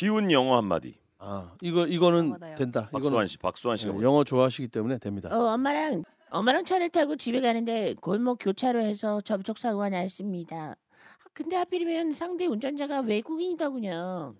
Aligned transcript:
쉬운 0.00 0.30
영어 0.32 0.56
한마디. 0.56 0.94
아 1.18 1.52
이거 1.60 1.86
이거는 1.86 2.30
맞아요. 2.40 2.54
된다. 2.54 2.88
박수환 2.90 3.12
이거는 3.12 3.26
씨, 3.26 3.36
박수환 3.36 3.76
씨가 3.76 3.88
네, 3.90 3.92
먼저. 3.96 4.06
영어 4.06 4.24
좋아하시기 4.24 4.68
때문에 4.68 4.96
됩니다. 4.96 5.28
어, 5.30 5.52
엄마랑 5.52 6.04
엄마랑 6.30 6.64
차를 6.64 6.88
타고 6.88 7.16
집에 7.16 7.42
가는데 7.42 7.94
골목 8.00 8.38
교차로에서 8.40 9.20
접촉 9.20 9.58
사고가 9.58 9.90
났습니다. 9.90 10.70
아, 10.70 11.24
근데 11.34 11.56
하필이면 11.56 12.14
상대 12.14 12.46
운전자가 12.46 13.00
외국인이더군요. 13.00 14.34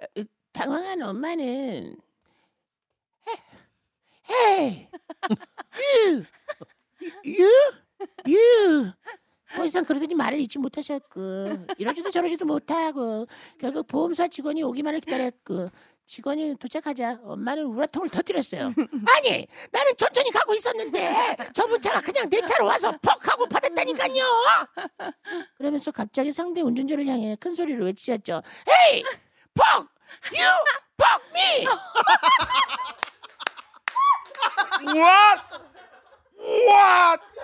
어, 0.00 0.22
당황한 0.52 1.02
엄마는 1.02 1.98
헤이, 4.30 4.88
you, 6.06 6.24
you, 7.26 7.50
you. 8.26 8.92
더 9.54 9.62
이상 9.74 9.84
그러더니 9.84 10.14
말을 10.14 10.38
잊지 10.38 10.58
못하셨고 10.58 11.66
이러지도 11.78 12.12
저러지도 12.12 12.46
못하고 12.46 13.26
결국 13.60 13.88
보험사 13.88 14.28
직원이 14.28 14.62
오기만을 14.62 15.00
기다렸고 15.00 15.68
직원이 16.06 16.54
도착하자 16.56 17.18
엄마는 17.24 17.64
우라통을 17.64 18.08
터뜨렸어요. 18.08 18.66
아니 18.66 19.48
나는 19.72 19.92
천천히 19.98 20.30
가고 20.30 20.54
있었는데 20.54 21.36
저분 21.52 21.82
차가 21.82 22.00
그냥 22.00 22.30
내 22.30 22.40
차로 22.40 22.66
와서 22.66 22.96
퍽 23.02 23.26
하고 23.26 23.46
받았다니까요. 23.46 24.22
그러면서 25.56 25.90
갑자기 25.90 26.30
상대 26.32 26.60
운전자를 26.60 27.04
향해 27.08 27.36
큰 27.40 27.52
소리로 27.52 27.86
외치셨죠. 27.86 28.42
헤이 28.68 29.02
퍽 29.54 29.88
you 30.32 30.48
퍽. 30.96 31.20
What? 34.86 35.42
What? 36.38 37.34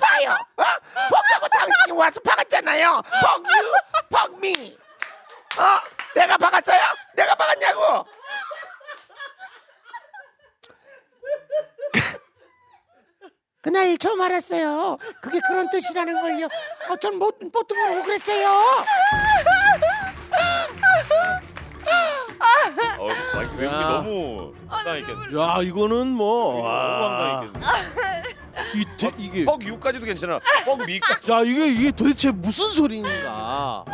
봐요. 0.00 0.36
어? 0.56 0.64
퍽하고 1.08 1.48
당신이 1.48 1.91
와서 2.02 2.20
박았잖아요. 2.20 3.00
퍽 3.20 3.46
you 3.46 3.72
퍽 4.10 4.36
me. 4.38 4.76
어? 5.56 5.62
내가 6.14 6.36
박았어요? 6.36 6.80
내가 7.14 7.34
박았냐고? 7.36 8.04
그날 13.60 13.96
처음 13.96 14.20
알았어요. 14.20 14.98
그게 15.22 15.38
그런 15.46 15.70
뜻이라는 15.70 16.20
걸요. 16.20 16.46
어, 16.90 16.96
전못 16.96 17.38
못 17.52 17.66
모르고 17.72 18.02
그랬어요. 18.02 18.48
어, 22.98 23.08
마이크 23.34 23.56
외국이 23.56 23.64
야. 23.64 23.80
너무 23.88 24.52
황당했겠네. 24.66 25.38
야 25.40 25.58
이거는 25.62 26.08
뭐 26.08 26.54
너무 26.54 26.64
와, 26.64 27.08
황당했겠네. 27.08 27.41
이 28.74 28.84
대, 28.96 29.10
이게 29.18 29.44
퍽 29.44 29.62
유까지도 29.62 30.04
괜찮아. 30.06 30.40
퍽 30.64 30.84
미까지. 30.86 31.26
자 31.26 31.40
이게 31.42 31.68
이게 31.72 31.90
도대체 31.92 32.30
무슨 32.30 32.70
소리인가? 32.70 33.84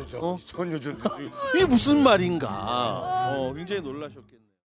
여자, 0.00 0.16
이상한 0.38 0.72
여자. 0.72 0.90
이게 1.54 1.64
무슨 1.66 2.02
말인가? 2.02 2.48
어 3.36 3.52
굉장히 3.54 3.80
놀라셨겠네. 3.82 4.44